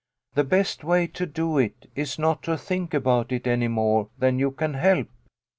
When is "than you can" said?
4.17-4.73